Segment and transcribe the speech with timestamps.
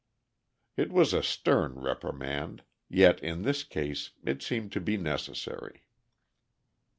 [0.77, 5.83] It was a stern reprimand, yet in this case it seemed to be necessary.